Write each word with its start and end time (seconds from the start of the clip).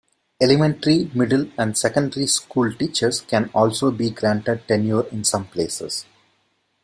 Elementary, 0.41 1.11
middle, 1.13 1.51
and 1.59 1.77
secondary 1.77 2.25
school 2.25 2.73
teachers 2.73 3.21
can 3.21 3.51
also 3.53 3.91
be 3.91 4.09
granted 4.09 4.67
tenure 4.67 5.05
in 5.09 5.23
some 5.23 5.45
places. 5.45 6.07